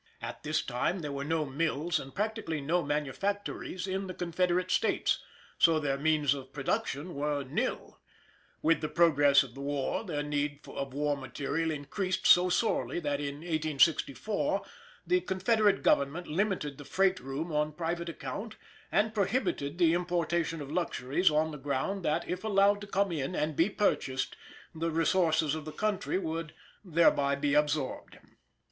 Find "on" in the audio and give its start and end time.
17.51-17.71, 21.29-21.51